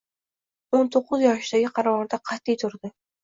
O'n 0.77 0.87
to'qqiz 0.95 1.21
yoshidagi 1.25 1.69
qarorida 1.77 2.21
qat'iy 2.31 2.59
turdi 2.65 2.93